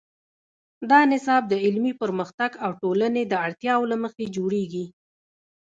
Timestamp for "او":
2.65-2.71